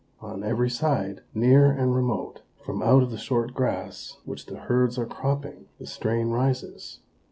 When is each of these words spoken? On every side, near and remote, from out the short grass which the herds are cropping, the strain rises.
On 0.19 0.43
every 0.43 0.71
side, 0.71 1.21
near 1.35 1.69
and 1.69 1.93
remote, 1.95 2.41
from 2.65 2.81
out 2.81 3.07
the 3.11 3.19
short 3.19 3.53
grass 3.53 4.17
which 4.25 4.47
the 4.47 4.57
herds 4.61 4.97
are 4.97 5.05
cropping, 5.05 5.67
the 5.77 5.85
strain 5.85 6.29
rises. 6.31 7.01